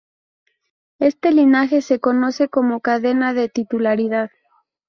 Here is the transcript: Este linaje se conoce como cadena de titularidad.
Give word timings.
Este 0.97 1.29
linaje 1.31 1.83
se 1.83 1.99
conoce 1.99 2.49
como 2.49 2.79
cadena 2.81 3.35
de 3.35 3.49
titularidad. 3.49 4.31